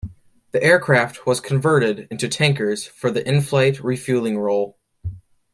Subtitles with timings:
[0.51, 4.75] The aircraft were converted into tankers for the inflight refuelling role.